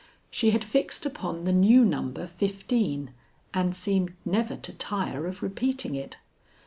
[0.31, 3.11] She had fixed upon the new number fifteen
[3.53, 6.17] and seemed never to tire of repeating it.